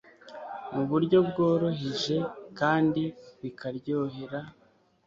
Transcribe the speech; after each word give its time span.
mu 0.73 0.83
buryo 0.89 1.17
bworoheje 1.27 2.17
kandi 2.59 3.03
bikaryohera 3.41 4.39